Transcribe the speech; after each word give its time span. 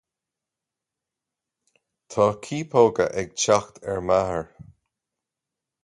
Tá 2.11 2.25
ciapóga 2.45 3.05
ag 3.21 3.29
teacht 3.41 3.75
ar 3.91 4.01
m'athair. 4.07 4.45